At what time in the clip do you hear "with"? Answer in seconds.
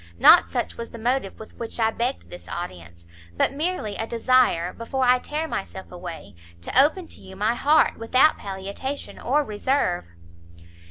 1.39-1.55